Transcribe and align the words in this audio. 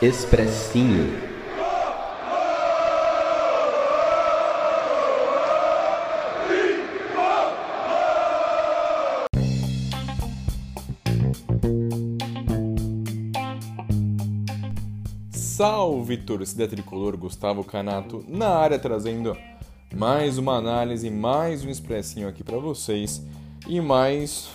Expressinho. 0.00 1.12
Salve 15.32 16.16
torcida 16.18 16.68
tricolor, 16.68 17.16
Gustavo 17.16 17.64
Canato 17.64 18.24
na 18.28 18.50
área 18.50 18.78
trazendo 18.78 19.36
mais 19.92 20.38
uma 20.38 20.54
análise, 20.54 21.10
mais 21.10 21.64
um 21.64 21.70
expressinho 21.70 22.28
aqui 22.28 22.44
para 22.44 22.58
vocês 22.58 23.20
e 23.66 23.80
mais, 23.80 24.48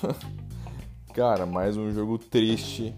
cara, 1.13 1.45
mais 1.45 1.75
um 1.75 1.91
jogo 1.91 2.17
triste 2.17 2.95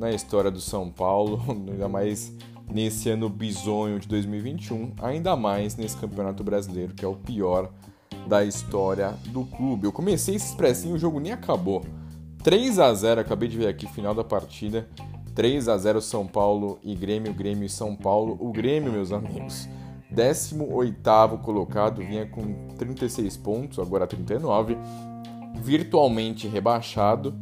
na 0.00 0.10
história 0.10 0.50
do 0.50 0.62
São 0.62 0.90
Paulo, 0.90 1.42
ainda 1.70 1.86
mais 1.86 2.34
nesse 2.72 3.10
ano 3.10 3.28
bizonho 3.28 4.00
de 4.00 4.08
2021, 4.08 4.94
ainda 5.02 5.36
mais 5.36 5.76
nesse 5.76 5.96
Campeonato 5.96 6.42
Brasileiro, 6.42 6.94
que 6.94 7.04
é 7.04 7.08
o 7.08 7.14
pior 7.14 7.70
da 8.26 8.42
história 8.42 9.14
do 9.26 9.44
clube. 9.44 9.86
Eu 9.86 9.92
comecei 9.92 10.36
esse 10.36 10.46
expressinho, 10.46 10.94
o 10.94 10.98
jogo 10.98 11.20
nem 11.20 11.32
acabou. 11.32 11.84
3 12.42 12.78
a 12.78 12.94
0 12.94 13.20
acabei 13.20 13.48
de 13.48 13.58
ver 13.58 13.66
aqui 13.66 13.86
final 13.86 14.14
da 14.14 14.24
partida. 14.24 14.88
3 15.34 15.68
a 15.68 15.76
0 15.76 16.00
São 16.00 16.26
Paulo 16.26 16.78
e 16.82 16.94
Grêmio, 16.94 17.34
Grêmio 17.34 17.66
e 17.66 17.68
São 17.68 17.94
Paulo. 17.94 18.38
O 18.40 18.50
Grêmio, 18.52 18.92
meus 18.92 19.12
amigos, 19.12 19.68
18º 20.14 21.40
colocado, 21.40 21.98
vinha 21.98 22.24
com 22.24 22.68
36 22.78 23.36
pontos, 23.36 23.78
agora 23.78 24.06
39, 24.06 24.78
virtualmente 25.56 26.48
rebaixado 26.48 27.34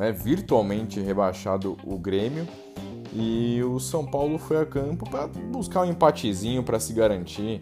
né, 0.00 0.10
virtualmente 0.10 0.98
rebaixado 0.98 1.76
o 1.84 1.98
Grêmio. 1.98 2.48
E 3.12 3.62
o 3.62 3.78
São 3.78 4.06
Paulo 4.06 4.38
foi 4.38 4.56
a 4.56 4.64
campo 4.64 5.08
para 5.08 5.26
buscar 5.26 5.82
um 5.82 5.90
empatezinho 5.90 6.62
para 6.62 6.80
se 6.80 6.94
garantir 6.94 7.60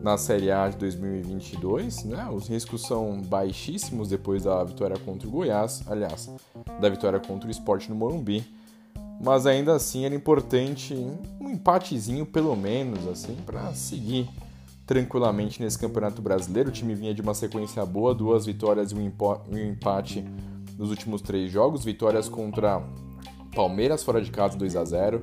na 0.00 0.16
Série 0.16 0.52
A 0.52 0.68
de 0.68 0.76
2022. 0.76 2.04
Né? 2.04 2.28
Os 2.32 2.48
riscos 2.48 2.82
são 2.82 3.20
baixíssimos 3.20 4.08
depois 4.08 4.44
da 4.44 4.62
vitória 4.62 4.96
contra 4.98 5.26
o 5.26 5.30
Goiás, 5.30 5.82
aliás, 5.88 6.30
da 6.80 6.88
vitória 6.88 7.18
contra 7.18 7.48
o 7.48 7.50
Sport 7.50 7.88
no 7.88 7.96
Morumbi. 7.96 8.44
Mas 9.20 9.44
ainda 9.44 9.74
assim 9.74 10.04
era 10.04 10.14
importante 10.14 10.94
um 11.40 11.50
empatezinho 11.50 12.24
pelo 12.24 12.54
menos 12.54 13.06
assim 13.08 13.36
para 13.44 13.74
seguir 13.74 14.28
tranquilamente 14.86 15.60
nesse 15.60 15.78
Campeonato 15.78 16.22
Brasileiro. 16.22 16.68
O 16.68 16.72
time 16.72 16.94
vinha 16.94 17.12
de 17.12 17.20
uma 17.20 17.34
sequência 17.34 17.84
boa, 17.84 18.14
duas 18.14 18.46
vitórias 18.46 18.92
e 18.92 18.94
um 18.94 19.58
empate 19.58 20.24
nos 20.80 20.88
últimos 20.88 21.20
três 21.20 21.52
jogos: 21.52 21.84
vitórias 21.84 22.28
contra 22.28 22.82
Palmeiras 23.54 24.02
fora 24.02 24.22
de 24.22 24.30
casa 24.30 24.56
2 24.56 24.76
a 24.76 24.84
0 24.84 25.20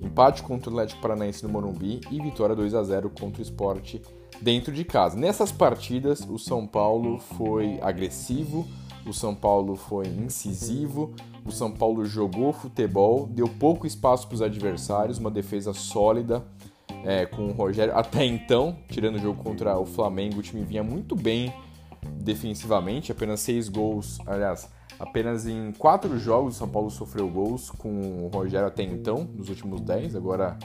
empate 0.00 0.42
contra 0.42 0.68
o 0.68 0.72
Atlético 0.72 1.00
Paranaense 1.00 1.44
no 1.44 1.48
Morumbi 1.48 2.00
e 2.10 2.20
vitória 2.20 2.56
2 2.56 2.74
a 2.74 2.82
0 2.82 3.10
contra 3.10 3.40
o 3.40 3.42
Sport 3.42 3.96
dentro 4.40 4.72
de 4.72 4.84
casa. 4.84 5.16
Nessas 5.16 5.52
partidas, 5.52 6.26
o 6.28 6.38
São 6.38 6.66
Paulo 6.66 7.18
foi 7.18 7.78
agressivo, 7.80 8.66
o 9.06 9.12
São 9.12 9.32
Paulo 9.32 9.76
foi 9.76 10.08
incisivo, 10.08 11.14
o 11.46 11.52
São 11.52 11.70
Paulo 11.70 12.04
jogou 12.04 12.52
futebol, 12.52 13.28
deu 13.28 13.48
pouco 13.48 13.86
espaço 13.86 14.26
para 14.26 14.34
os 14.34 14.42
adversários, 14.42 15.18
uma 15.18 15.30
defesa 15.30 15.72
sólida 15.72 16.44
é, 17.04 17.24
com 17.24 17.46
o 17.46 17.52
Rogério. 17.52 17.96
Até 17.96 18.24
então, 18.24 18.76
tirando 18.88 19.16
o 19.16 19.20
jogo 19.20 19.40
contra 19.40 19.78
o 19.78 19.86
Flamengo, 19.86 20.40
o 20.40 20.42
time 20.42 20.64
vinha 20.64 20.82
muito 20.82 21.14
bem 21.14 21.54
defensivamente, 22.20 23.12
apenas 23.12 23.40
seis 23.40 23.68
gols, 23.68 24.18
aliás, 24.26 24.68
Apenas 25.02 25.46
em 25.46 25.72
quatro 25.72 26.16
jogos 26.16 26.54
o 26.54 26.58
São 26.58 26.68
Paulo 26.68 26.88
sofreu 26.88 27.28
gols 27.28 27.70
com 27.70 27.88
o 28.24 28.30
Rogério 28.32 28.68
até 28.68 28.84
então, 28.84 29.28
nos 29.34 29.48
últimos 29.48 29.80
dez, 29.80 30.14
agora 30.14 30.56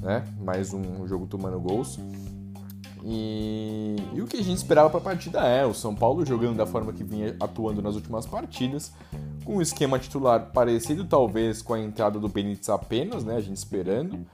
né, 0.00 0.24
mais 0.40 0.72
um 0.72 1.04
jogo 1.06 1.26
tomando 1.26 1.58
gols. 1.58 1.98
E, 3.04 3.96
e 4.14 4.22
o 4.22 4.26
que 4.26 4.36
a 4.36 4.42
gente 4.42 4.58
esperava 4.58 4.88
para 4.88 5.00
a 5.00 5.02
partida 5.02 5.40
é 5.40 5.66
o 5.66 5.74
São 5.74 5.96
Paulo 5.96 6.24
jogando 6.24 6.58
da 6.58 6.64
forma 6.64 6.92
que 6.92 7.02
vinha 7.02 7.34
atuando 7.40 7.82
nas 7.82 7.96
últimas 7.96 8.24
partidas, 8.24 8.92
com 9.44 9.56
um 9.56 9.62
esquema 9.62 9.98
titular 9.98 10.52
parecido 10.52 11.04
talvez 11.04 11.60
com 11.60 11.74
a 11.74 11.80
entrada 11.80 12.20
do 12.20 12.28
Benítez 12.28 12.68
apenas, 12.68 13.24
né, 13.24 13.34
a 13.34 13.40
gente 13.40 13.56
esperando. 13.56 14.24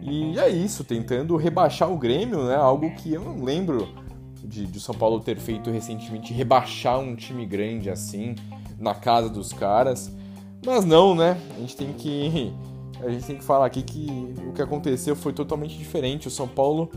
E 0.00 0.38
é 0.38 0.48
isso, 0.48 0.84
tentando 0.84 1.36
rebaixar 1.36 1.90
o 1.90 1.98
Grêmio, 1.98 2.44
né, 2.44 2.54
algo 2.54 2.94
que 2.94 3.12
eu 3.12 3.24
não 3.24 3.42
lembro 3.42 3.88
de, 4.44 4.66
de 4.66 4.80
São 4.80 4.94
Paulo 4.94 5.20
ter 5.20 5.38
feito 5.38 5.70
recentemente, 5.70 6.32
rebaixar 6.32 6.98
um 6.98 7.14
time 7.14 7.44
grande 7.46 7.90
assim 7.90 8.34
na 8.78 8.94
casa 8.94 9.28
dos 9.28 9.52
caras. 9.52 10.12
Mas 10.64 10.84
não, 10.84 11.14
né? 11.14 11.40
A 11.56 11.60
gente 11.60 11.76
tem 11.76 11.92
que 11.92 12.52
a 13.00 13.08
gente 13.10 13.24
tem 13.24 13.36
que 13.36 13.44
falar 13.44 13.66
aqui 13.66 13.82
que 13.82 14.34
o 14.48 14.52
que 14.52 14.60
aconteceu 14.60 15.14
foi 15.14 15.32
totalmente 15.32 15.78
diferente. 15.78 16.26
O 16.26 16.30
São 16.30 16.48
Paulo 16.48 16.90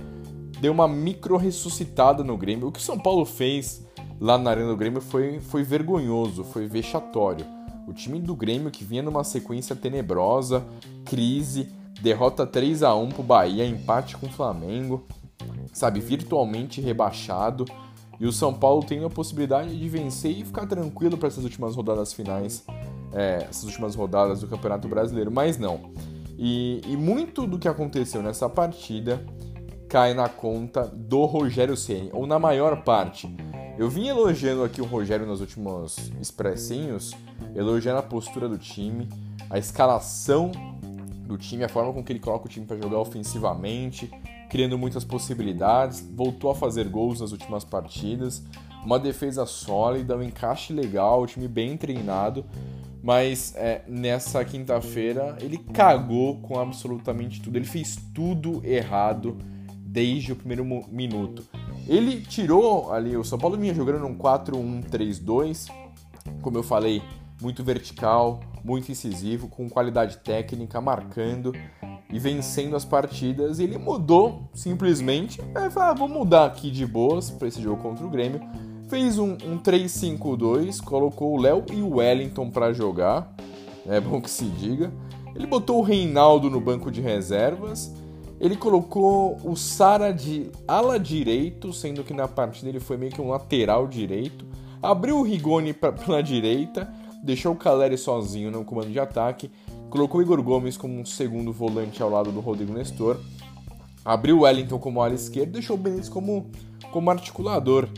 deu 0.59 0.71
uma 0.71 0.87
micro 0.87 1.37
ressuscitada 1.37 2.23
no 2.23 2.35
Grêmio. 2.37 2.67
O 2.67 2.71
que 2.71 2.79
o 2.79 2.83
São 2.83 2.97
Paulo 2.97 3.23
fez 3.23 3.85
lá 4.19 4.37
na 4.37 4.51
Arena 4.51 4.69
do 4.69 4.77
Grêmio 4.77 5.01
foi, 5.01 5.39
foi 5.39 5.63
vergonhoso, 5.63 6.43
foi 6.43 6.67
vexatório. 6.67 7.45
O 7.87 7.93
time 7.93 8.19
do 8.19 8.35
Grêmio 8.35 8.71
que 8.71 8.83
vinha 8.83 9.01
numa 9.01 9.23
sequência 9.23 9.75
tenebrosa, 9.75 10.63
crise, 11.05 11.69
derrota 12.01 12.45
3 12.47 12.83
a 12.83 12.95
1 12.95 13.09
pro 13.09 13.23
Bahia, 13.23 13.65
empate 13.65 14.17
com 14.17 14.27
o 14.27 14.31
Flamengo, 14.31 15.05
sabe, 15.71 15.99
virtualmente 15.99 16.81
rebaixado. 16.81 17.65
E 18.19 18.25
o 18.27 18.31
São 18.31 18.53
Paulo 18.53 18.83
tem 18.83 19.03
a 19.03 19.09
possibilidade 19.09 19.77
de 19.77 19.89
vencer 19.89 20.31
e 20.31 20.45
ficar 20.45 20.67
tranquilo 20.67 21.17
para 21.17 21.27
essas 21.27 21.43
últimas 21.43 21.75
rodadas 21.75 22.13
finais, 22.13 22.63
é, 23.13 23.47
essas 23.49 23.63
últimas 23.63 23.95
rodadas 23.95 24.41
do 24.41 24.47
Campeonato 24.47 24.87
Brasileiro, 24.87 25.31
mas 25.31 25.57
não. 25.57 25.91
E, 26.37 26.81
e 26.87 26.95
muito 26.95 27.47
do 27.47 27.57
que 27.57 27.67
aconteceu 27.67 28.21
nessa 28.21 28.47
partida 28.47 29.25
cai 29.89 30.13
na 30.13 30.29
conta 30.29 30.87
do 30.87 31.25
Rogério 31.25 31.75
Ceni, 31.75 32.09
ou 32.13 32.25
na 32.25 32.39
maior 32.39 32.83
parte. 32.83 33.29
Eu 33.77 33.89
vim 33.89 34.07
elogiando 34.07 34.63
aqui 34.63 34.81
o 34.81 34.85
Rogério 34.85 35.25
nos 35.25 35.41
últimos 35.41 35.97
expressinhos, 36.21 37.11
elogiando 37.55 37.99
a 37.99 38.03
postura 38.03 38.47
do 38.47 38.57
time, 38.57 39.09
a 39.49 39.57
escalação 39.57 40.51
do 41.25 41.37
time, 41.37 41.63
a 41.63 41.69
forma 41.69 41.91
com 41.91 42.03
que 42.03 42.13
ele 42.13 42.19
coloca 42.19 42.45
o 42.45 42.49
time 42.49 42.65
para 42.65 42.77
jogar 42.77 42.99
ofensivamente, 42.99 44.09
criando 44.51 44.77
muitas 44.77 45.05
possibilidades, 45.05 46.05
voltou 46.13 46.51
a 46.51 46.55
fazer 46.55 46.89
gols 46.89 47.21
nas 47.21 47.31
últimas 47.31 47.63
partidas, 47.63 48.43
uma 48.83 48.99
defesa 48.99 49.45
sólida, 49.45 50.17
um 50.17 50.21
encaixe 50.21 50.73
legal, 50.73 51.21
o 51.21 51.25
time 51.25 51.47
bem 51.47 51.77
treinado, 51.77 52.43
mas 53.01 53.55
é, 53.55 53.81
nessa 53.87 54.43
quinta-feira 54.43 55.37
ele 55.39 55.57
cagou 55.57 56.41
com 56.41 56.59
absolutamente 56.59 57.41
tudo, 57.41 57.55
ele 57.55 57.65
fez 57.65 57.97
tudo 58.13 58.61
errado 58.65 59.37
desde 59.73 60.33
o 60.33 60.35
primeiro 60.35 60.65
minuto. 60.65 61.45
Ele 61.87 62.19
tirou 62.19 62.91
ali, 62.91 63.15
o 63.15 63.23
São 63.23 63.39
Paulo 63.39 63.55
vinha 63.55 63.73
jogando 63.73 63.99
num 63.99 64.17
4-1-3-2, 64.17 65.71
como 66.41 66.57
eu 66.57 66.63
falei, 66.63 67.01
muito 67.41 67.63
vertical, 67.63 68.41
muito 68.65 68.91
incisivo, 68.91 69.47
com 69.47 69.69
qualidade 69.69 70.17
técnica, 70.17 70.81
marcando 70.81 71.53
e 72.11 72.19
vencendo 72.19 72.75
as 72.75 72.85
partidas. 72.85 73.59
E 73.59 73.63
ele 73.63 73.77
mudou 73.77 74.49
simplesmente. 74.53 75.41
É, 75.55 75.69
falou, 75.69 75.89
ah, 75.89 75.93
vou 75.93 76.07
mudar 76.07 76.45
aqui 76.45 76.69
de 76.69 76.85
boas 76.85 77.29
para 77.29 77.47
esse 77.47 77.61
jogo 77.61 77.81
contra 77.81 78.05
o 78.05 78.09
Grêmio. 78.09 78.41
Fez 78.89 79.17
um, 79.17 79.33
um 79.45 79.57
3-5-2, 79.57 80.83
colocou 80.83 81.33
o 81.33 81.41
Léo 81.41 81.63
e 81.71 81.81
o 81.81 81.95
Wellington 81.95 82.49
para 82.49 82.73
jogar. 82.73 83.33
É 83.87 83.99
bom 83.99 84.21
que 84.21 84.29
se 84.29 84.45
diga. 84.45 84.91
Ele 85.33 85.47
botou 85.47 85.79
o 85.79 85.81
Reinaldo 85.81 86.49
no 86.49 86.59
banco 86.59 86.91
de 86.91 86.99
reservas. 86.99 87.93
Ele 88.39 88.55
colocou 88.55 89.37
o 89.43 89.55
Sara 89.55 90.11
de 90.11 90.49
ala 90.67 90.99
direito, 90.99 91.71
sendo 91.71 92.03
que 92.03 92.13
na 92.13 92.27
partida 92.27 92.69
ele 92.69 92.79
foi 92.79 92.97
meio 92.97 93.11
que 93.11 93.21
um 93.21 93.29
lateral 93.29 93.87
direito. 93.87 94.45
Abriu 94.81 95.19
o 95.19 95.23
Rigoni 95.23 95.73
pela 95.73 96.21
direita, 96.23 96.91
deixou 97.23 97.53
o 97.53 97.55
Caleri 97.55 97.97
sozinho 97.97 98.49
no 98.49 98.65
comando 98.65 98.89
de 98.89 98.99
ataque 98.99 99.51
colocou 99.91 100.21
Igor 100.21 100.41
Gomes 100.41 100.77
como 100.77 100.97
um 100.97 101.05
segundo 101.05 101.51
volante 101.51 102.01
ao 102.01 102.09
lado 102.09 102.31
do 102.31 102.39
Rodrigo 102.39 102.73
Nestor, 102.73 103.19
abriu 104.03 104.37
o 104.37 104.41
Wellington 104.41 104.79
como 104.79 105.01
ala 105.01 105.13
esquerda 105.13 105.49
e 105.49 105.53
deixou 105.53 105.75
o 105.75 105.79
Benítez 105.79 106.07
como, 106.07 106.49
como 106.91 107.11
articulador. 107.11 107.89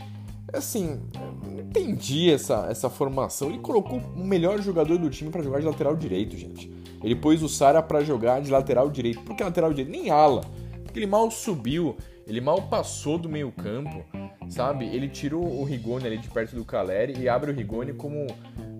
Assim, 0.52 1.00
não 1.46 1.60
entendi 1.60 2.30
essa, 2.30 2.66
essa 2.68 2.90
formação. 2.90 3.48
Ele 3.48 3.60
colocou 3.60 3.98
o 3.98 4.24
melhor 4.24 4.60
jogador 4.60 4.98
do 4.98 5.08
time 5.08 5.30
para 5.30 5.42
jogar 5.42 5.60
de 5.60 5.66
lateral 5.66 5.96
direito, 5.96 6.36
gente. 6.36 6.70
Ele 7.02 7.14
pôs 7.14 7.42
o 7.42 7.48
Sara 7.48 7.80
para 7.80 8.02
jogar 8.02 8.40
de 8.42 8.50
lateral 8.50 8.90
direito. 8.90 9.20
Por 9.20 9.36
que 9.36 9.44
lateral 9.44 9.72
direito? 9.72 9.90
Nem 9.90 10.10
ala. 10.10 10.42
Porque 10.82 10.98
ele 10.98 11.06
mal 11.06 11.30
subiu, 11.30 11.96
ele 12.26 12.40
mal 12.40 12.62
passou 12.62 13.18
do 13.18 13.28
meio 13.28 13.52
campo, 13.52 14.04
sabe? 14.48 14.86
Ele 14.86 15.08
tirou 15.08 15.44
o 15.44 15.64
Rigoni 15.64 16.06
ali 16.06 16.18
de 16.18 16.28
perto 16.28 16.56
do 16.56 16.64
Caleri 16.64 17.20
e 17.20 17.28
abre 17.28 17.52
o 17.52 17.54
Rigoni 17.54 17.92
como 17.92 18.26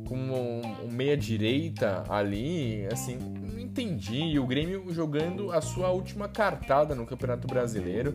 com 0.07 0.17
um, 0.17 0.85
um 0.85 0.91
meia-direita 0.91 2.05
ali, 2.09 2.87
assim, 2.93 3.17
não 3.17 3.59
entendi. 3.59 4.23
E 4.23 4.39
o 4.39 4.47
Grêmio 4.47 4.93
jogando 4.93 5.51
a 5.53 5.61
sua 5.61 5.91
última 5.91 6.29
cartada 6.29 6.95
no 6.95 7.07
Campeonato 7.07 7.47
Brasileiro, 7.47 8.15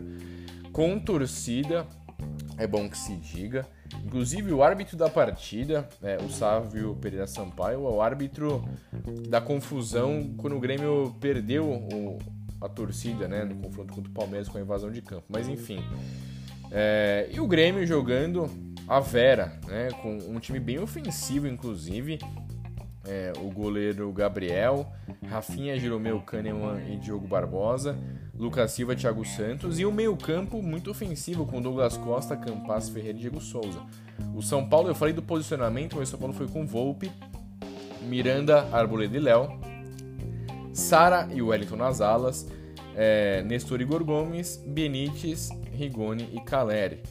com 0.72 0.98
torcida, 0.98 1.86
é 2.56 2.66
bom 2.66 2.88
que 2.88 2.96
se 2.96 3.16
diga. 3.16 3.66
Inclusive, 4.04 4.52
o 4.52 4.62
árbitro 4.62 4.96
da 4.96 5.08
partida, 5.08 5.88
é, 6.02 6.16
o 6.18 6.30
Sávio 6.30 6.96
Pereira 7.00 7.26
Sampaio, 7.26 7.86
é 7.86 7.90
o 7.90 8.00
árbitro 8.00 8.64
da 9.28 9.40
confusão 9.40 10.32
quando 10.36 10.56
o 10.56 10.60
Grêmio 10.60 11.16
perdeu 11.20 11.68
o, 11.68 12.18
a 12.60 12.68
torcida 12.68 13.26
né, 13.26 13.44
no 13.44 13.56
confronto 13.56 13.92
contra 13.92 14.10
o 14.10 14.14
Palmeiras 14.14 14.48
com 14.48 14.58
a 14.58 14.60
invasão 14.60 14.90
de 14.90 15.02
campo. 15.02 15.24
Mas 15.28 15.48
enfim. 15.48 15.82
É, 16.70 17.28
e 17.32 17.40
o 17.40 17.48
Grêmio 17.48 17.84
jogando 17.84 18.48
a 18.90 18.98
Vera, 18.98 19.52
né, 19.68 19.88
com 20.02 20.18
um 20.28 20.40
time 20.40 20.58
bem 20.58 20.80
ofensivo, 20.80 21.46
inclusive. 21.46 22.18
É, 23.06 23.32
o 23.38 23.48
goleiro 23.48 24.12
Gabriel, 24.12 24.92
Rafinha, 25.26 25.78
Jeromeu 25.78 26.20
Kahneman 26.20 26.82
e 26.92 26.96
Diogo 26.96 27.26
Barbosa, 27.26 27.96
Lucas 28.34 28.72
Silva, 28.72 28.94
Thiago 28.94 29.24
Santos 29.24 29.78
e 29.78 29.86
o 29.86 29.92
meio-campo 29.92 30.60
muito 30.60 30.90
ofensivo 30.90 31.46
com 31.46 31.62
Douglas 31.62 31.96
Costa, 31.96 32.36
Campas, 32.36 32.88
Ferreira 32.88 33.16
e 33.16 33.20
Diego 33.20 33.40
Souza. 33.40 33.80
O 34.34 34.42
São 34.42 34.68
Paulo, 34.68 34.88
eu 34.88 34.94
falei 34.94 35.14
do 35.14 35.22
posicionamento, 35.22 35.96
mas 35.96 36.08
o 36.08 36.10
São 36.10 36.18
Paulo 36.18 36.34
foi 36.34 36.48
com 36.48 36.66
Volpe, 36.66 37.10
Miranda, 38.02 38.68
Arboleda 38.72 39.16
e 39.16 39.20
Léo, 39.20 39.48
Sara 40.74 41.28
e 41.32 41.40
Wellington 41.40 41.76
nas 41.76 42.00
alas, 42.00 42.46
é, 42.96 43.42
Nestor 43.44 43.80
Igor 43.80 44.04
Gomes, 44.04 44.56
Benítez, 44.66 45.48
Rigoni 45.72 46.28
e 46.34 46.40
Caleri. 46.40 47.02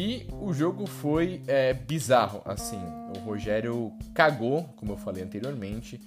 E 0.00 0.28
o 0.40 0.52
jogo 0.52 0.86
foi 0.86 1.42
é, 1.48 1.74
bizarro, 1.74 2.40
assim. 2.44 2.80
O 3.16 3.18
Rogério 3.18 3.92
cagou, 4.14 4.62
como 4.76 4.92
eu 4.92 4.96
falei 4.96 5.24
anteriormente. 5.24 6.00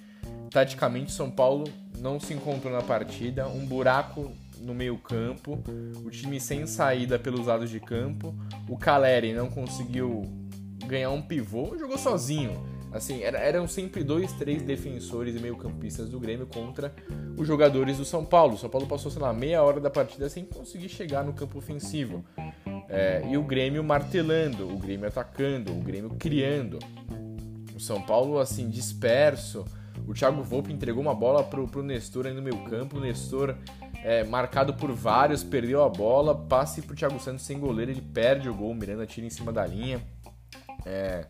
Taticamente, 0.50 1.12
São 1.12 1.30
Paulo 1.30 1.64
não 1.98 2.18
se 2.18 2.32
encontrou 2.32 2.72
na 2.72 2.80
partida. 2.80 3.46
Um 3.46 3.66
buraco 3.66 4.32
no 4.62 4.72
meio-campo. 4.72 5.62
O 6.02 6.08
time 6.08 6.40
sem 6.40 6.66
saída 6.66 7.18
pelos 7.18 7.48
lados 7.48 7.68
de 7.68 7.80
campo. 7.80 8.34
O 8.66 8.78
Caleri 8.78 9.34
não 9.34 9.50
conseguiu 9.50 10.22
ganhar 10.86 11.10
um 11.10 11.20
pivô, 11.20 11.76
jogou 11.76 11.98
sozinho. 11.98 12.64
Assim, 12.94 13.22
eram 13.22 13.68
sempre 13.68 14.02
dois, 14.02 14.32
três 14.32 14.62
defensores 14.62 15.36
e 15.36 15.38
meio-campistas 15.38 16.08
do 16.08 16.18
Grêmio 16.18 16.46
contra 16.46 16.94
os 17.36 17.46
jogadores 17.46 17.98
do 17.98 18.06
São 18.06 18.24
Paulo. 18.24 18.54
O 18.54 18.58
São 18.58 18.70
Paulo 18.70 18.86
passou, 18.86 19.10
sei 19.10 19.20
lá, 19.20 19.34
meia 19.34 19.62
hora 19.62 19.80
da 19.80 19.90
partida 19.90 20.30
sem 20.30 20.46
conseguir 20.46 20.88
chegar 20.88 21.22
no 21.22 21.34
campo 21.34 21.58
ofensivo. 21.58 22.24
É, 22.94 23.26
e 23.26 23.38
o 23.38 23.42
Grêmio 23.42 23.82
martelando, 23.82 24.68
o 24.68 24.78
Grêmio 24.78 25.08
atacando, 25.08 25.72
o 25.72 25.80
Grêmio 25.80 26.10
criando. 26.10 26.78
O 27.74 27.80
São 27.80 28.02
Paulo, 28.02 28.38
assim, 28.38 28.68
disperso. 28.68 29.64
O 30.06 30.12
Thiago 30.12 30.42
Volpe 30.42 30.70
entregou 30.70 31.02
uma 31.02 31.14
bola 31.14 31.42
pro, 31.42 31.66
pro 31.66 31.82
Nestor 31.82 32.26
aí 32.26 32.34
no 32.34 32.42
meio 32.42 32.58
campo. 32.64 32.98
O 32.98 33.00
Nestor, 33.00 33.56
é, 34.04 34.22
marcado 34.24 34.74
por 34.74 34.92
vários, 34.92 35.42
perdeu 35.42 35.82
a 35.82 35.88
bola. 35.88 36.34
Passe 36.34 36.82
pro 36.82 36.94
Thiago 36.94 37.18
Santos 37.18 37.46
sem 37.46 37.58
goleiro, 37.58 37.90
ele 37.90 38.02
perde 38.02 38.50
o 38.50 38.54
gol. 38.54 38.72
O 38.72 38.74
Miranda 38.74 39.06
tira 39.06 39.26
em 39.26 39.30
cima 39.30 39.50
da 39.50 39.66
linha. 39.66 40.02
É, 40.84 41.24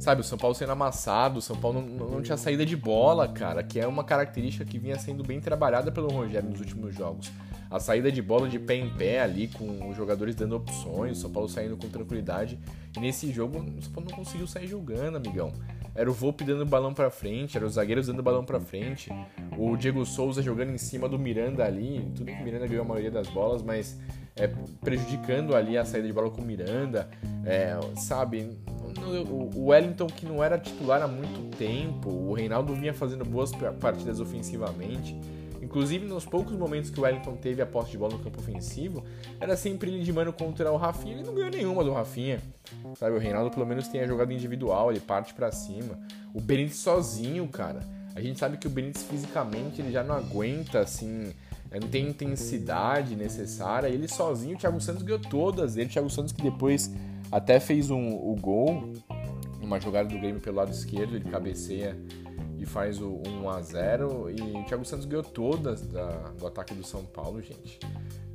Sabe, 0.00 0.22
o 0.22 0.24
São 0.24 0.38
Paulo 0.38 0.54
sendo 0.54 0.72
amassado, 0.72 1.38
o 1.38 1.42
São 1.42 1.54
Paulo 1.54 1.82
não, 1.82 2.08
não, 2.08 2.22
tinha 2.22 2.36
saída 2.36 2.64
de 2.64 2.74
bola, 2.74 3.28
cara, 3.28 3.62
que 3.62 3.78
é 3.78 3.86
uma 3.86 4.02
característica 4.02 4.64
que 4.64 4.78
vinha 4.78 4.98
sendo 4.98 5.22
bem 5.22 5.40
trabalhada 5.40 5.92
pelo 5.92 6.08
Rogério 6.08 6.48
nos 6.48 6.58
últimos 6.58 6.94
jogos. 6.94 7.30
A 7.70 7.78
saída 7.78 8.10
de 8.10 8.20
bola 8.20 8.48
de 8.48 8.58
pé 8.58 8.74
em 8.74 8.90
pé 8.90 9.20
ali, 9.20 9.46
com 9.46 9.88
os 9.88 9.96
jogadores 9.96 10.34
dando 10.34 10.56
opções, 10.56 11.18
o 11.18 11.20
São 11.20 11.30
Paulo 11.30 11.48
saindo 11.48 11.76
com 11.76 11.88
tranquilidade. 11.88 12.58
E 12.96 13.00
nesse 13.00 13.32
jogo, 13.32 13.58
o 13.58 13.82
São 13.82 13.92
Paulo 13.92 14.10
não 14.10 14.18
conseguiu 14.18 14.46
sair 14.48 14.66
jogando, 14.66 15.16
amigão. 15.16 15.52
Era 15.94 16.10
o 16.10 16.12
Volpe 16.12 16.44
dando 16.44 16.66
balão 16.66 16.92
para 16.92 17.10
frente, 17.10 17.56
era 17.56 17.64
os 17.64 17.74
zagueiros 17.74 18.08
dando 18.08 18.22
balão 18.22 18.44
para 18.44 18.60
frente, 18.60 19.10
o 19.56 19.76
Diego 19.76 20.04
Souza 20.04 20.42
jogando 20.42 20.70
em 20.70 20.78
cima 20.78 21.08
do 21.08 21.18
Miranda 21.18 21.64
ali. 21.64 22.10
Tudo 22.16 22.26
que 22.32 22.40
o 22.40 22.44
Miranda 22.44 22.66
ganhou 22.66 22.84
a 22.84 22.88
maioria 22.88 23.10
das 23.10 23.28
bolas, 23.28 23.62
mas 23.62 23.98
é, 24.34 24.48
prejudicando 24.80 25.54
ali 25.54 25.76
a 25.76 25.84
saída 25.84 26.06
de 26.06 26.12
bola 26.12 26.30
com 26.30 26.40
o 26.40 26.44
Miranda, 26.44 27.08
é, 27.44 27.78
sabe? 27.96 28.56
O 29.30 29.68
Wellington, 29.68 30.06
que 30.06 30.26
não 30.26 30.42
era 30.42 30.58
titular 30.58 31.02
há 31.02 31.08
muito 31.08 31.56
tempo, 31.56 32.10
o 32.10 32.32
Reinaldo 32.32 32.74
vinha 32.74 32.92
fazendo 32.92 33.24
boas 33.24 33.52
partidas 33.80 34.20
ofensivamente. 34.20 35.16
Inclusive, 35.70 36.04
nos 36.04 36.24
poucos 36.24 36.56
momentos 36.56 36.90
que 36.90 36.98
o 36.98 37.04
Wellington 37.04 37.36
teve 37.36 37.62
a 37.62 37.66
posse 37.66 37.92
de 37.92 37.98
bola 37.98 38.14
no 38.14 38.18
campo 38.18 38.40
ofensivo, 38.40 39.04
era 39.38 39.56
sempre 39.56 39.88
ele 39.88 40.02
de 40.02 40.12
mano 40.12 40.32
contra 40.32 40.72
o 40.72 40.76
Rafinha. 40.76 41.14
Ele 41.14 41.22
não 41.22 41.32
ganhou 41.32 41.48
nenhuma 41.48 41.84
do 41.84 41.92
Rafinha. 41.92 42.40
Sabe, 42.98 43.14
o 43.14 43.20
Reinaldo 43.20 43.52
pelo 43.52 43.64
menos 43.64 43.86
tem 43.86 44.00
a 44.00 44.06
jogada 44.06 44.34
individual, 44.34 44.90
ele 44.90 44.98
parte 44.98 45.32
para 45.32 45.52
cima. 45.52 45.96
O 46.34 46.40
Benítez 46.40 46.78
sozinho, 46.78 47.46
cara. 47.46 47.78
A 48.16 48.20
gente 48.20 48.36
sabe 48.36 48.56
que 48.56 48.66
o 48.66 48.70
Benítez 48.70 49.04
fisicamente 49.04 49.80
ele 49.80 49.92
já 49.92 50.02
não 50.02 50.16
aguenta, 50.16 50.80
assim, 50.80 51.32
não 51.80 51.88
tem 51.88 52.08
intensidade 52.08 53.14
necessária. 53.14 53.86
Ele 53.86 54.08
sozinho, 54.08 54.56
o 54.56 54.58
Thiago 54.58 54.80
Santos 54.80 55.04
ganhou 55.04 55.20
todas. 55.20 55.76
Ele, 55.76 55.86
o 55.86 55.92
Thiago 55.92 56.10
Santos 56.10 56.32
que 56.32 56.42
depois 56.42 56.90
até 57.30 57.60
fez 57.60 57.92
um, 57.92 58.08
o 58.08 58.34
gol, 58.34 58.92
uma 59.62 59.78
jogada 59.78 60.08
do 60.08 60.18
Grêmio 60.18 60.40
pelo 60.40 60.56
lado 60.56 60.72
esquerdo, 60.72 61.14
ele 61.14 61.30
cabeceia 61.30 61.96
e 62.60 62.66
faz 62.66 63.00
o 63.00 63.22
1 63.26 63.48
a 63.48 63.62
0 63.62 64.30
e 64.30 64.58
o 64.58 64.64
Thiago 64.64 64.84
Santos 64.84 65.06
ganhou 65.06 65.24
todas 65.24 65.80
da, 65.88 66.08
do 66.38 66.46
ataque 66.46 66.74
do 66.74 66.84
São 66.84 67.04
Paulo, 67.04 67.40
gente. 67.40 67.80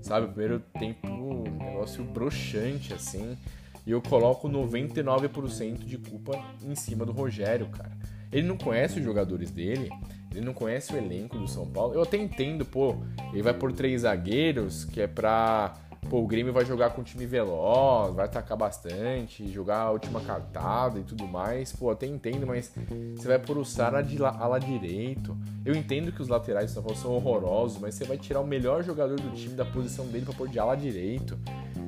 Sabe, 0.02 0.26
o 0.26 0.30
primeiro 0.30 0.60
tempo, 0.80 1.08
um 1.08 1.44
negócio 1.44 2.04
broxante 2.04 2.94
assim, 2.94 3.38
e 3.86 3.92
eu 3.92 4.02
coloco 4.02 4.50
99% 4.50 5.78
de 5.86 5.98
culpa 5.98 6.44
em 6.64 6.76
cima 6.76 7.06
do 7.06 7.12
Rogério, 7.12 7.68
cara. 7.68 7.92
Ele 8.32 8.48
não 8.48 8.58
conhece 8.58 9.00
os 9.00 9.06
jogadores 9.06 9.52
dele, 9.52 9.90
ele 10.32 10.44
não 10.44 10.54
conhece 10.54 10.94
o 10.94 10.98
elenco 10.98 11.38
do 11.38 11.48
São 11.48 11.68
Paulo. 11.68 11.94
Eu 11.94 12.02
até 12.02 12.18
entendo, 12.18 12.66
pô, 12.66 12.96
ele 13.32 13.44
vai 13.44 13.54
por 13.54 13.72
três 13.72 14.02
zagueiros, 14.02 14.86
que 14.86 15.02
é 15.02 15.08
pra. 15.08 15.76
Pô, 16.10 16.22
o 16.22 16.28
Grêmio 16.28 16.54
vai 16.54 16.64
jogar 16.64 16.92
com 16.92 17.02
um 17.02 17.04
time 17.04 17.26
veloz, 17.26 18.14
vai 18.14 18.26
atacar 18.26 18.56
bastante, 18.56 19.52
jogar 19.52 19.80
a 19.80 19.92
última 19.92 20.22
cartada 20.22 21.00
e 21.00 21.04
tudo 21.04 21.28
mais. 21.28 21.72
Pô, 21.74 21.90
até 21.90 22.06
entendo, 22.06 22.46
mas 22.46 22.72
você 23.16 23.28
vai 23.28 23.40
por 23.40 23.58
o 23.58 23.66
Sara 23.66 24.02
de 24.02 24.18
la, 24.18 24.30
ala 24.30 24.60
direito. 24.60 25.36
Eu 25.66 25.74
entendo 25.74 26.12
que 26.12 26.22
os 26.22 26.28
laterais 26.28 26.70
do 26.70 26.74
São 26.76 26.84
Paulo 26.84 26.98
são 26.98 27.12
horrorosos, 27.12 27.80
mas 27.80 27.96
você 27.96 28.06
vai 28.06 28.18
tirar 28.18 28.40
o 28.42 28.48
melhor 28.48 28.84
jogador 28.84 29.20
do 29.20 29.32
time 29.32 29.56
da 29.56 29.66
posição 29.66 30.06
dele 30.08 30.26
pra 30.26 30.34
pôr 30.36 30.48
de 30.48 30.60
ala 30.60 30.76
direito. 30.76 31.38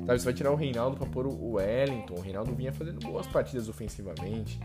Sabe, 0.04 0.18
você 0.18 0.24
vai 0.24 0.34
tirar 0.34 0.50
o 0.50 0.56
Reinaldo 0.56 0.96
pra 0.96 1.06
pôr 1.06 1.26
o 1.26 1.52
Wellington. 1.52 2.14
O 2.14 2.20
Reinaldo 2.20 2.54
vinha 2.54 2.72
fazendo 2.72 2.98
boas 3.00 3.26
partidas 3.26 3.68
ofensivamente. 3.68 4.58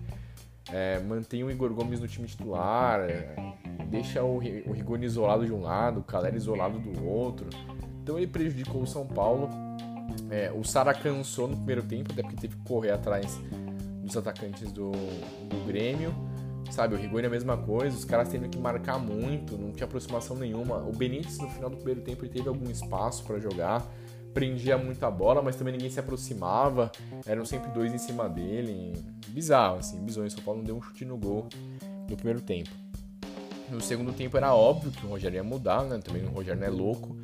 É, 0.71 0.99
mantém 0.99 1.43
o 1.43 1.51
Igor 1.51 1.73
Gomes 1.73 1.99
no 1.99 2.07
time 2.07 2.25
titular, 2.25 3.01
é, 3.01 3.35
deixa 3.89 4.23
o, 4.23 4.37
o 4.37 4.71
Rigoni 4.71 5.05
isolado 5.05 5.45
de 5.45 5.51
um 5.51 5.61
lado, 5.61 5.99
o 5.99 6.03
Caleri 6.03 6.37
isolado 6.37 6.79
do 6.79 7.05
outro. 7.05 7.47
Então 8.03 8.17
ele 8.17 8.27
prejudicou 8.27 8.81
o 8.81 8.85
São 8.85 9.07
Paulo. 9.07 9.49
É, 10.29 10.51
o 10.51 10.63
Sara 10.65 10.93
cansou 10.93 11.47
no 11.47 11.55
primeiro 11.55 11.81
tempo, 11.83 12.11
até 12.11 12.21
porque 12.21 12.35
teve 12.35 12.57
que 12.57 12.63
correr 12.63 12.91
atrás 12.91 13.39
dos 14.03 14.17
atacantes 14.17 14.73
do, 14.73 14.91
do 14.91 15.65
Grêmio. 15.65 16.13
Sabe, 16.69 16.95
o 16.95 16.97
Rigoni 16.97 17.23
é 17.23 17.27
a 17.27 17.29
mesma 17.29 17.55
coisa, 17.55 17.95
os 17.95 18.03
caras 18.03 18.29
tendo 18.29 18.49
que 18.49 18.57
marcar 18.57 18.97
muito, 18.97 19.57
não 19.57 19.71
tinha 19.71 19.85
aproximação 19.85 20.35
nenhuma. 20.35 20.77
O 20.77 20.91
Benítez 20.91 21.37
no 21.37 21.49
final 21.49 21.69
do 21.69 21.77
primeiro 21.77 22.01
tempo 22.01 22.27
teve 22.27 22.49
algum 22.49 22.69
espaço 22.69 23.23
para 23.23 23.39
jogar, 23.39 23.85
prendia 24.33 24.77
muita 24.77 25.09
bola, 25.09 25.41
mas 25.41 25.55
também 25.55 25.73
ninguém 25.73 25.89
se 25.89 25.99
aproximava, 25.99 26.91
eram 27.25 27.45
sempre 27.45 27.71
dois 27.71 27.93
em 27.93 27.97
cima 27.97 28.27
dele. 28.27 28.93
Bizarro, 29.27 29.77
assim, 29.77 30.03
bizonho. 30.03 30.29
São 30.29 30.43
Paulo 30.43 30.59
não 30.59 30.65
deu 30.65 30.75
um 30.75 30.81
chute 30.81 31.05
no 31.05 31.15
gol 31.15 31.47
no 32.09 32.15
primeiro 32.17 32.41
tempo. 32.41 32.71
No 33.69 33.79
segundo 33.79 34.11
tempo 34.11 34.35
era 34.35 34.53
óbvio 34.53 34.91
que 34.91 35.05
o 35.05 35.09
Rogério 35.09 35.37
ia 35.37 35.43
mudar, 35.43 35.83
né? 35.83 35.99
Também 35.99 36.25
o 36.25 36.29
Rogério 36.29 36.59
não 36.59 36.67
é 36.67 36.71
louco. 36.71 37.15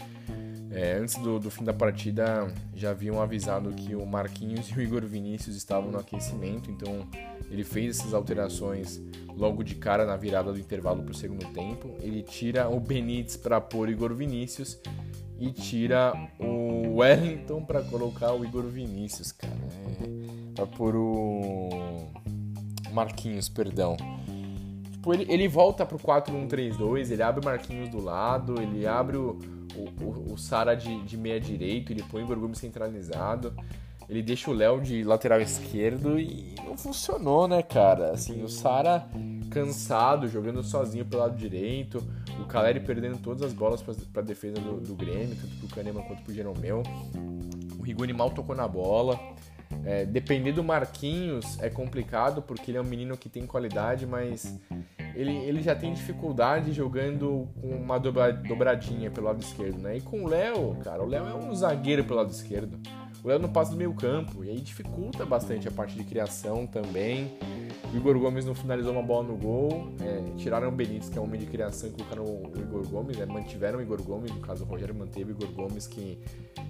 É, 0.71 0.93
antes 0.93 1.15
do, 1.15 1.39
do, 1.39 1.49
fim 1.49 1.63
da 1.63 1.73
partida 1.73 2.53
já 2.75 2.91
haviam 2.91 3.19
avisado 3.21 3.71
que 3.71 3.95
o 3.95 4.05
Marquinhos 4.05 4.69
e 4.69 4.75
o 4.75 4.81
Igor 4.81 5.03
Vinícius 5.03 5.55
estavam 5.55 5.91
no 5.91 5.97
aquecimento, 5.97 6.69
então 6.69 7.07
ele 7.49 7.63
fez 7.63 7.99
essas 7.99 8.13
alterações 8.13 9.01
logo 9.35 9.63
de 9.63 9.75
cara 9.75 10.05
na 10.05 10.15
virada 10.15 10.53
do 10.53 10.59
intervalo 10.59 11.01
para 11.01 11.11
o 11.11 11.15
segundo 11.15 11.45
tempo. 11.53 11.95
Ele 12.01 12.21
tira 12.21 12.69
o 12.69 12.79
Benítez 12.79 13.35
para 13.35 13.59
pôr 13.59 13.87
o 13.87 13.91
Igor 13.91 14.13
Vinícius 14.13 14.79
e 15.39 15.51
tira 15.51 16.13
o 16.37 16.97
Wellington 16.97 17.63
para 17.63 17.81
colocar 17.81 18.33
o 18.33 18.45
Igor 18.45 18.65
Vinícius, 18.65 19.31
cara. 19.31 19.53
É, 20.01 20.53
para 20.53 20.67
pôr 20.67 20.95
o 20.95 21.69
Marquinhos, 22.91 23.49
perdão. 23.49 23.95
Tipo, 24.91 25.13
ele, 25.13 25.25
ele 25.29 25.47
volta 25.47 25.85
pro 25.85 25.97
4-1-3-2, 25.97 27.09
ele 27.11 27.23
abre 27.23 27.41
o 27.41 27.45
Marquinhos 27.45 27.89
do 27.89 28.01
lado, 28.01 28.61
ele 28.61 28.85
abre 28.85 29.15
o, 29.15 29.39
o, 30.01 30.33
o, 30.33 30.37
Sara 30.37 30.75
de, 30.75 31.01
de 31.03 31.17
meia 31.17 31.39
direito, 31.39 31.91
ele 31.91 32.03
põe 32.03 32.23
o 32.23 32.27
Gorgumi 32.27 32.55
centralizado, 32.55 33.53
ele 34.09 34.23
deixa 34.23 34.49
o 34.49 34.53
Léo 34.53 34.81
de 34.81 35.03
lateral 35.03 35.39
esquerdo 35.39 36.19
e 36.19 36.55
não 36.65 36.75
funcionou, 36.75 37.47
né, 37.47 37.61
cara? 37.61 38.11
Assim, 38.11 38.43
o 38.43 38.49
Sara 38.49 39.07
cansado, 39.49 40.27
jogando 40.27 40.63
sozinho 40.63 41.05
pelo 41.05 41.21
lado 41.21 41.37
direito, 41.37 42.03
o 42.41 42.45
Caleri 42.45 42.79
perdendo 42.79 43.17
todas 43.17 43.43
as 43.43 43.53
bolas 43.53 43.81
para 43.81 44.21
defesa 44.21 44.59
do, 44.59 44.79
do 44.79 44.95
Grêmio, 44.95 45.35
tanto 45.35 45.55
pro 45.57 45.67
Kahneman 45.75 46.03
quanto 46.03 46.23
pro 46.23 46.33
Jeromel. 46.33 46.83
O 47.77 47.83
Rigoni 47.83 48.13
mal 48.13 48.31
tocou 48.31 48.55
na 48.55 48.67
bola. 48.67 49.19
É, 49.85 50.05
depender 50.05 50.51
do 50.51 50.63
Marquinhos 50.63 51.59
é 51.59 51.69
complicado 51.69 52.41
porque 52.41 52.71
ele 52.71 52.77
é 52.79 52.81
um 52.81 52.85
menino 52.85 53.15
que 53.15 53.29
tem 53.29 53.45
qualidade, 53.45 54.05
mas 54.05 54.59
ele, 55.19 55.35
ele 55.35 55.61
já 55.61 55.75
tem 55.75 55.93
dificuldade 55.93 56.71
jogando 56.71 57.49
com 57.59 57.67
uma 57.67 57.99
dobra, 57.99 58.31
dobradinha 58.31 59.11
pelo 59.11 59.27
lado 59.27 59.41
esquerdo, 59.41 59.77
né? 59.77 59.97
E 59.97 60.01
com 60.01 60.23
o 60.23 60.27
Léo, 60.29 60.77
cara, 60.81 61.03
o 61.03 61.05
Léo 61.05 61.27
é 61.27 61.35
um 61.35 61.53
zagueiro 61.53 62.05
pelo 62.05 62.19
lado 62.19 62.31
esquerdo. 62.31 62.79
o 63.21 63.27
Léo 63.27 63.37
não 63.37 63.49
passa 63.49 63.71
do 63.71 63.77
meio 63.77 63.93
campo, 63.93 64.45
e 64.45 64.49
aí 64.49 64.61
dificulta 64.61 65.25
bastante 65.25 65.67
a 65.67 65.71
parte 65.71 65.93
de 65.93 66.05
criação 66.05 66.65
também. 66.65 67.37
O 67.93 67.97
Igor 67.97 68.17
Gomes 68.17 68.45
não 68.45 68.55
finalizou 68.55 68.93
uma 68.93 69.03
bola 69.03 69.27
no 69.27 69.35
gol, 69.35 69.89
é, 69.99 70.37
tiraram 70.37 70.69
o 70.69 70.71
Benítez, 70.71 71.09
que 71.09 71.17
é 71.17 71.21
um 71.21 71.25
homem 71.25 71.39
de 71.41 71.47
criação, 71.47 71.89
e 71.89 71.91
colocaram 71.91 72.23
o 72.23 72.53
Igor 72.55 72.87
Gomes, 72.87 73.17
né, 73.17 73.25
mantiveram 73.25 73.79
o 73.79 73.81
Igor 73.81 74.01
Gomes, 74.01 74.31
no 74.31 74.39
caso 74.39 74.63
o 74.63 74.67
Rogério 74.67 74.95
manteve 74.95 75.33
o 75.33 75.35
Igor 75.35 75.51
Gomes, 75.51 75.85
que, 75.85 76.17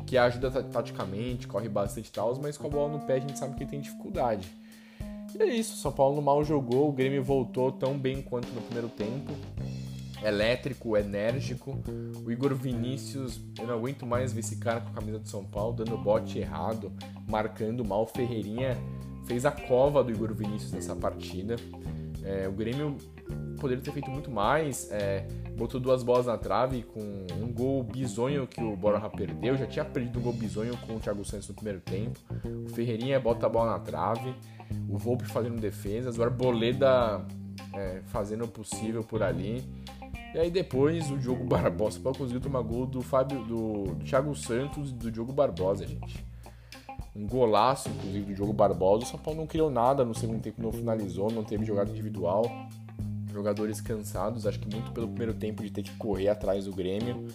que 0.07 0.17
ajuda 0.17 0.49
taticamente, 0.63 1.47
corre 1.47 1.69
bastante 1.69 2.07
e 2.07 2.11
tal, 2.11 2.35
mas 2.41 2.57
com 2.57 2.65
a 2.65 2.69
bola 2.69 2.97
no 2.97 3.05
pé 3.05 3.17
a 3.17 3.19
gente 3.19 3.37
sabe 3.37 3.53
que 3.55 3.63
ele 3.63 3.69
tem 3.69 3.79
dificuldade. 3.79 4.49
E 5.37 5.41
é 5.41 5.45
isso, 5.45 5.77
São 5.77 5.91
Paulo 5.91 6.21
mal 6.21 6.43
jogou, 6.43 6.89
o 6.89 6.91
Grêmio 6.91 7.23
voltou 7.23 7.71
tão 7.71 7.97
bem 7.97 8.21
quanto 8.21 8.51
no 8.53 8.61
primeiro 8.61 8.89
tempo 8.89 9.31
elétrico, 10.23 10.97
enérgico. 10.97 11.77
O 12.25 12.31
Igor 12.31 12.53
Vinícius, 12.53 13.39
eu 13.57 13.67
não 13.67 13.75
aguento 13.75 14.05
mais 14.05 14.33
ver 14.33 14.41
esse 14.41 14.57
cara 14.57 14.81
com 14.81 14.89
a 14.89 14.93
camisa 14.93 15.19
do 15.19 15.27
São 15.27 15.43
Paulo, 15.43 15.73
dando 15.73 15.97
bote 15.97 16.39
errado, 16.39 16.91
marcando 17.27 17.85
mal. 17.85 18.05
Ferreirinha 18.05 18.77
fez 19.25 19.45
a 19.45 19.51
cova 19.51 20.03
do 20.03 20.11
Igor 20.11 20.33
Vinícius 20.33 20.71
nessa 20.71 20.95
partida. 20.95 21.55
É, 22.23 22.47
o 22.47 22.51
Grêmio 22.51 22.97
poderia 23.59 23.83
ter 23.83 23.91
feito 23.91 24.09
muito 24.09 24.31
mais, 24.31 24.89
é, 24.91 25.25
botou 25.57 25.79
duas 25.79 26.03
bolas 26.03 26.25
na 26.25 26.37
trave 26.37 26.83
com 26.83 26.99
um 27.41 27.51
gol 27.51 27.83
bizonho 27.83 28.47
que 28.47 28.61
o 28.61 28.75
Borja 28.75 29.09
perdeu. 29.09 29.57
Já 29.57 29.65
tinha 29.65 29.85
perdido 29.85 30.19
um 30.19 30.21
gol 30.21 30.33
bizonho 30.33 30.75
com 30.85 30.95
o 30.95 30.99
Thiago 30.99 31.23
Santos 31.25 31.47
no 31.47 31.55
primeiro 31.55 31.79
tempo. 31.79 32.19
O 32.65 32.69
Ferreirinha 32.69 33.19
bota 33.19 33.45
a 33.45 33.49
bola 33.49 33.71
na 33.71 33.79
trave. 33.79 34.33
O 34.89 34.97
Volpe 34.97 35.25
fazendo 35.25 35.59
defesas. 35.59 36.17
O 36.17 36.23
Arboleda 36.23 37.25
é, 37.73 38.01
fazendo 38.07 38.45
o 38.45 38.47
possível 38.47 39.03
por 39.03 39.23
ali. 39.23 39.63
E 40.33 40.37
aí 40.37 40.51
depois 40.51 41.09
o 41.09 41.17
Diogo 41.17 41.43
Barbosa, 41.43 41.99
conseguiu 41.99 42.39
tomar 42.39 42.61
gol 42.61 42.85
do 42.85 43.01
Fábio, 43.01 43.43
do, 43.45 43.95
do 43.95 44.05
Thiago 44.05 44.35
Santos 44.35 44.91
e 44.91 44.93
do 44.93 45.11
Diogo 45.11 45.33
Barbosa, 45.33 45.87
gente. 45.87 46.23
Um 47.15 47.25
golaço, 47.25 47.89
inclusive, 47.89 48.25
do 48.25 48.35
Diogo 48.35 48.53
Barbosa. 48.53 49.03
O 49.03 49.07
São 49.07 49.19
Paulo 49.19 49.39
não 49.39 49.47
criou 49.47 49.71
nada 49.71 50.05
no 50.05 50.13
segundo 50.13 50.41
tempo, 50.41 50.61
não 50.61 50.71
finalizou, 50.71 51.31
não 51.31 51.43
teve 51.43 51.65
jogada 51.65 51.89
individual. 51.89 52.45
Jogadores 53.31 53.81
cansados, 53.81 54.45
acho 54.45 54.59
que 54.59 54.73
muito 54.73 54.91
pelo 54.91 55.07
primeiro 55.07 55.33
tempo 55.33 55.63
de 55.63 55.71
ter 55.71 55.83
que 55.83 55.95
correr 55.97 56.29
atrás 56.29 56.65
do 56.65 56.71
Grêmio. 56.73 57.27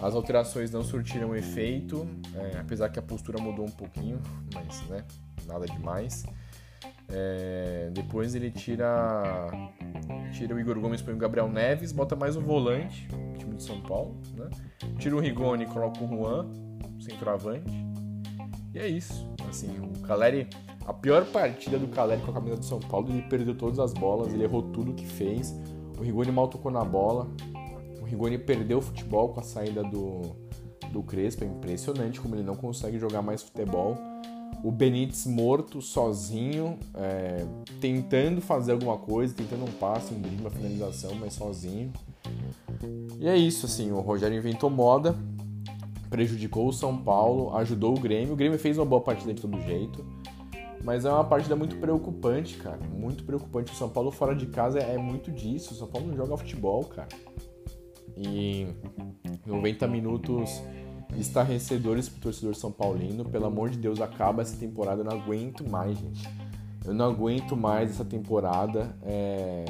As 0.00 0.14
alterações 0.14 0.70
não 0.70 0.82
surtiram 0.82 1.36
efeito, 1.36 2.08
é, 2.34 2.58
apesar 2.58 2.88
que 2.88 2.98
a 2.98 3.02
postura 3.02 3.40
mudou 3.40 3.66
um 3.66 3.70
pouquinho, 3.70 4.20
mas 4.54 4.82
né, 4.88 5.04
nada 5.46 5.66
demais. 5.66 6.24
É, 7.12 7.90
depois 7.92 8.34
ele 8.34 8.50
tira 8.50 9.46
tira 10.32 10.54
o 10.54 10.60
Igor 10.60 10.78
Gomes 10.78 11.02
põe 11.02 11.14
o 11.14 11.16
Gabriel 11.16 11.48
Neves, 11.48 11.92
bota 11.92 12.14
mais 12.14 12.36
um 12.36 12.40
volante, 12.40 13.08
time 13.38 13.56
de 13.56 13.62
São 13.62 13.80
Paulo, 13.80 14.16
né? 14.36 14.48
Tira 14.98 15.16
o 15.16 15.20
Rigoni, 15.20 15.66
coloca 15.66 16.02
o 16.02 16.08
Juan, 16.08 16.48
centroavante. 17.00 17.70
E 18.72 18.78
é 18.78 18.86
isso. 18.86 19.28
Assim, 19.48 19.76
o 19.80 19.98
Caleri, 20.06 20.48
a 20.86 20.92
pior 20.92 21.24
partida 21.26 21.78
do 21.78 21.88
Caleri 21.88 22.22
com 22.22 22.30
a 22.30 22.34
camisa 22.34 22.56
do 22.56 22.64
São 22.64 22.78
Paulo, 22.78 23.08
ele 23.10 23.22
perdeu 23.22 23.56
todas 23.56 23.80
as 23.80 23.92
bolas, 23.92 24.32
ele 24.32 24.44
errou 24.44 24.62
tudo 24.62 24.94
que 24.94 25.06
fez. 25.06 25.54
O 25.98 26.02
Rigoni 26.02 26.30
mal 26.30 26.48
tocou 26.48 26.70
na 26.70 26.84
bola. 26.84 27.28
O 28.00 28.04
Rigoni 28.04 28.38
perdeu 28.38 28.78
o 28.78 28.82
futebol 28.82 29.30
com 29.30 29.40
a 29.40 29.42
saída 29.42 29.82
do 29.82 30.50
do 30.92 31.04
Crespo, 31.04 31.44
é 31.44 31.46
impressionante 31.46 32.20
como 32.20 32.34
ele 32.34 32.42
não 32.42 32.56
consegue 32.56 32.98
jogar 32.98 33.22
mais 33.22 33.44
futebol 33.44 33.96
o 34.62 34.70
Benítez 34.70 35.26
morto, 35.26 35.80
sozinho, 35.80 36.78
é, 36.94 37.44
tentando 37.80 38.40
fazer 38.40 38.72
alguma 38.72 38.98
coisa, 38.98 39.34
tentando 39.34 39.64
um 39.64 39.72
passe, 39.72 40.12
um 40.12 40.20
drible, 40.20 40.40
uma 40.40 40.50
finalização, 40.50 41.14
mas 41.14 41.34
sozinho. 41.34 41.92
E 43.18 43.26
é 43.26 43.36
isso, 43.36 43.66
assim, 43.66 43.90
o 43.90 44.00
Rogério 44.00 44.36
inventou 44.36 44.68
moda, 44.68 45.14
prejudicou 46.08 46.68
o 46.68 46.72
São 46.72 46.96
Paulo, 46.96 47.56
ajudou 47.56 47.96
o 47.96 48.00
Grêmio. 48.00 48.34
O 48.34 48.36
Grêmio 48.36 48.58
fez 48.58 48.76
uma 48.76 48.86
boa 48.86 49.00
partida 49.00 49.32
de 49.32 49.40
todo 49.40 49.60
jeito, 49.62 50.04
mas 50.82 51.04
é 51.04 51.10
uma 51.10 51.24
partida 51.24 51.54
muito 51.54 51.76
preocupante, 51.76 52.56
cara. 52.56 52.80
Muito 52.92 53.24
preocupante. 53.24 53.72
O 53.72 53.76
São 53.76 53.88
Paulo 53.88 54.10
fora 54.10 54.34
de 54.34 54.46
casa 54.46 54.78
é 54.78 54.98
muito 54.98 55.30
disso. 55.30 55.74
O 55.74 55.76
São 55.76 55.86
Paulo 55.86 56.08
não 56.08 56.16
joga 56.16 56.36
futebol, 56.36 56.84
cara. 56.84 57.08
E 58.16 58.66
90 59.46 59.86
minutos 59.86 60.62
estarrecedores 61.16 62.08
pro 62.08 62.20
torcedor 62.20 62.54
São 62.54 62.70
Paulino. 62.70 63.24
Pelo 63.24 63.46
amor 63.46 63.70
de 63.70 63.78
Deus, 63.78 64.00
acaba 64.00 64.42
essa 64.42 64.56
temporada. 64.56 65.00
Eu 65.00 65.04
não 65.04 65.20
aguento 65.20 65.68
mais, 65.68 65.98
gente. 65.98 66.28
Eu 66.84 66.94
não 66.94 67.06
aguento 67.06 67.56
mais 67.56 67.90
essa 67.90 68.04
temporada. 68.04 68.96
É, 69.02 69.64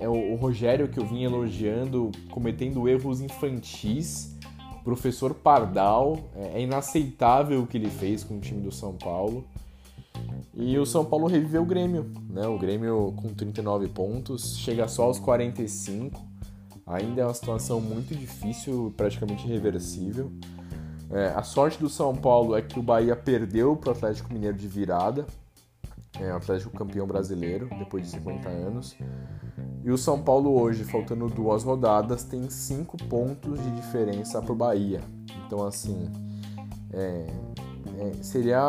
é 0.00 0.08
o 0.08 0.34
Rogério 0.36 0.88
que 0.88 0.98
eu 0.98 1.06
vim 1.06 1.22
elogiando, 1.22 2.10
cometendo 2.30 2.88
erros 2.88 3.20
infantis. 3.20 4.34
Professor 4.82 5.32
Pardal, 5.34 6.18
é 6.34 6.60
inaceitável 6.60 7.62
o 7.62 7.66
que 7.66 7.78
ele 7.78 7.88
fez 7.88 8.22
com 8.22 8.36
o 8.36 8.40
time 8.40 8.60
do 8.60 8.70
São 8.70 8.92
Paulo. 8.92 9.44
E 10.52 10.78
o 10.78 10.86
São 10.86 11.04
Paulo 11.04 11.26
reviveu 11.26 11.62
o 11.62 11.66
Grêmio, 11.66 12.10
né? 12.30 12.46
O 12.46 12.58
Grêmio 12.58 13.12
com 13.16 13.28
39 13.34 13.88
pontos, 13.88 14.56
chega 14.58 14.86
só 14.86 15.04
aos 15.04 15.18
45. 15.18 16.20
Ainda 16.86 17.22
é 17.22 17.24
uma 17.24 17.34
situação 17.34 17.80
muito 17.80 18.14
difícil, 18.14 18.92
praticamente 18.96 19.46
irreversível. 19.46 20.30
É, 21.10 21.28
a 21.28 21.42
sorte 21.42 21.78
do 21.78 21.88
São 21.88 22.14
Paulo 22.14 22.56
é 22.56 22.62
que 22.62 22.78
o 22.78 22.82
Bahia 22.82 23.16
perdeu 23.16 23.76
para 23.76 23.90
o 23.90 23.92
Atlético 23.92 24.32
Mineiro 24.32 24.56
de 24.56 24.68
virada. 24.68 25.26
É, 26.20 26.32
o 26.32 26.36
Atlético 26.36 26.76
campeão 26.76 27.06
brasileiro, 27.06 27.68
depois 27.78 28.04
de 28.04 28.10
50 28.10 28.48
anos. 28.48 28.96
E 29.82 29.90
o 29.90 29.98
São 29.98 30.22
Paulo 30.22 30.60
hoje, 30.60 30.84
faltando 30.84 31.28
duas 31.28 31.64
rodadas, 31.64 32.24
tem 32.24 32.48
cinco 32.50 32.96
pontos 32.96 33.62
de 33.62 33.70
diferença 33.72 34.40
para 34.40 34.52
o 34.52 34.56
Bahia. 34.56 35.00
Então, 35.46 35.66
assim, 35.66 36.10
é, 36.92 37.26
é, 37.98 38.12
seria... 38.22 38.60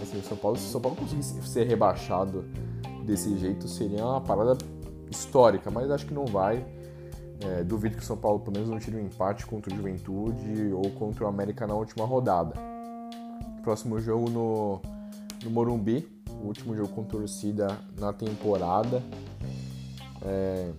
Assim, 0.00 0.18
o 0.18 0.22
São 0.22 0.36
Paulo, 0.36 0.56
se 0.56 0.66
o 0.66 0.70
São 0.70 0.80
Paulo 0.80 0.96
conseguisse 0.96 1.40
ser 1.42 1.66
rebaixado 1.66 2.44
desse 3.04 3.36
jeito, 3.38 3.68
seria 3.68 4.04
uma 4.04 4.20
parada 4.20 4.56
histórica, 5.10 5.70
mas 5.70 5.90
acho 5.90 6.06
que 6.06 6.14
não 6.14 6.26
vai. 6.26 6.64
É, 7.40 7.64
duvido 7.64 7.96
que 7.96 8.02
o 8.02 8.06
São 8.06 8.16
Paulo 8.16 8.40
pelo 8.40 8.52
menos 8.52 8.70
não 8.70 8.78
tire 8.78 8.96
um 8.96 9.04
empate 9.04 9.44
contra 9.44 9.72
o 9.72 9.76
Juventude 9.76 10.72
ou 10.72 10.90
contra 10.92 11.24
o 11.24 11.26
América 11.26 11.66
na 11.66 11.74
última 11.74 12.04
rodada. 12.04 12.54
Próximo 13.62 14.00
jogo 14.00 14.30
no, 14.30 14.80
no 15.42 15.50
Morumbi, 15.50 16.08
o 16.42 16.46
último 16.46 16.74
jogo 16.76 16.88
com 16.90 17.04
torcida 17.04 17.78
na 17.98 18.12
temporada. 18.12 19.02
É, 20.22 20.70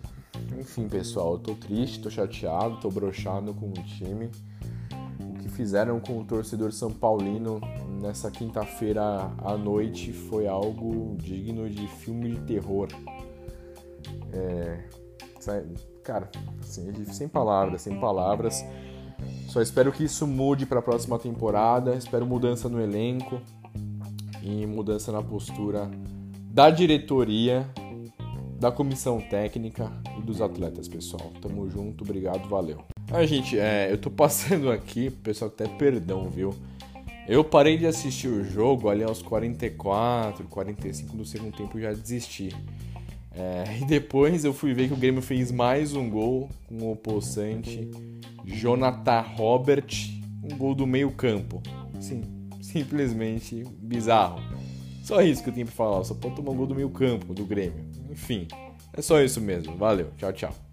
enfim, 0.59 0.87
pessoal, 0.87 1.33
eu 1.33 1.39
tô 1.39 1.55
triste, 1.55 2.01
tô 2.01 2.09
chateado, 2.09 2.79
tô 2.79 2.89
broxado 2.89 3.53
com 3.53 3.67
o 3.69 3.73
time. 3.73 4.29
O 5.19 5.33
que 5.39 5.49
fizeram 5.49 5.99
com 5.99 6.19
o 6.19 6.25
torcedor 6.25 6.71
São 6.71 6.91
Paulino 6.91 7.59
nessa 8.01 8.31
quinta-feira 8.31 9.31
à 9.43 9.57
noite 9.57 10.13
foi 10.13 10.47
algo 10.47 11.15
digno 11.17 11.69
de 11.69 11.87
filme 11.87 12.31
de 12.31 12.41
terror. 12.41 12.87
É, 14.33 14.83
cara, 16.05 16.29
assim, 16.61 16.93
sem 17.05 17.27
palavras, 17.27 17.81
sem 17.81 17.99
palavras. 17.99 18.63
Só 19.47 19.61
espero 19.61 19.91
que 19.91 20.03
isso 20.03 20.27
mude 20.27 20.65
para 20.65 20.79
a 20.79 20.81
próxima 20.81 21.17
temporada. 21.17 21.95
Espero 21.95 22.25
mudança 22.25 22.69
no 22.69 22.79
elenco 22.79 23.41
e 24.43 24.65
mudança 24.67 25.11
na 25.11 25.21
postura 25.21 25.89
da 26.51 26.69
diretoria, 26.69 27.67
da 28.59 28.71
comissão 28.71 29.19
técnica 29.19 29.91
e 30.17 30.21
dos 30.21 30.41
atletas, 30.41 30.87
pessoal. 30.87 31.31
Tamo 31.41 31.67
junto, 31.69 32.03
obrigado, 32.03 32.47
valeu. 32.47 32.83
Ah, 33.11 33.25
gente, 33.25 33.57
é, 33.57 33.91
eu 33.91 33.97
tô 33.97 34.09
passando 34.11 34.69
aqui, 34.71 35.09
pessoal, 35.09 35.49
até 35.49 35.67
perdão, 35.67 36.29
viu? 36.29 36.53
Eu 37.27 37.43
parei 37.43 37.75
de 37.75 37.87
assistir 37.87 38.27
o 38.27 38.43
jogo 38.43 38.87
ali 38.87 39.03
aos 39.03 39.21
44, 39.23 40.45
45 40.47 41.17
do 41.17 41.25
segundo 41.25 41.57
tempo 41.57 41.79
já 41.79 41.91
desisti. 41.91 42.55
É, 43.35 43.79
e 43.81 43.85
depois 43.85 44.45
eu 44.45 44.53
fui 44.53 44.73
ver 44.73 44.87
que 44.87 44.93
o 44.93 44.97
Grêmio 44.97 45.21
fez 45.21 45.51
mais 45.51 45.93
um 45.93 46.09
gol 46.09 46.49
com 46.67 46.91
o 46.91 46.95
possante 46.95 47.89
Jonathan 48.45 49.21
Robert, 49.21 50.09
um 50.43 50.57
gol 50.57 50.73
do 50.73 50.87
meio 50.87 51.11
campo. 51.11 51.61
Sim, 51.99 52.23
simplesmente 52.61 53.63
bizarro. 53.79 54.39
Só 55.03 55.21
isso 55.21 55.43
que 55.43 55.49
eu 55.49 55.53
tenho 55.53 55.67
pra 55.67 55.75
falar, 55.75 56.03
só 56.03 56.15
pode 56.15 56.35
tomar 56.35 56.51
um 56.51 56.55
gol 56.55 56.67
do 56.67 56.75
meio 56.75 56.89
campo 56.89 57.33
do 57.33 57.45
Grêmio. 57.45 57.85
Enfim, 58.09 58.47
é 58.93 59.01
só 59.01 59.21
isso 59.21 59.41
mesmo. 59.41 59.75
Valeu, 59.75 60.11
tchau, 60.17 60.33
tchau. 60.33 60.64